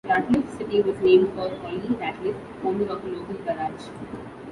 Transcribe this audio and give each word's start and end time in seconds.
Ratliff 0.03 0.49
City 0.57 0.81
was 0.81 0.97
named 0.97 1.31
for 1.35 1.47
Ollie 1.63 1.89
Ratliff, 2.01 2.33
owner 2.65 2.87
of 2.91 3.05
a 3.05 3.07
local 3.07 3.35
garage. 3.45 3.83